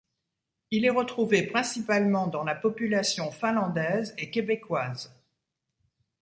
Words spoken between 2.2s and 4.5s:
dans la population finlandaise et